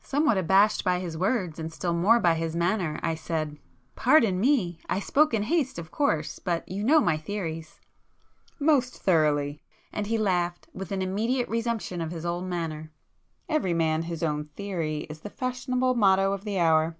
[0.00, 3.56] Somewhat abashed by his words and still more by his manner, I said—
[3.94, 7.80] "Pardon me!—I spoke in haste of course,—but you know my theories—"
[8.58, 9.62] "Most thoroughly!"
[9.92, 15.06] and he laughed, with an immediate resumption of his old manner—"'Every man his own theory'
[15.08, 16.96] is the fashionable motto of the hour.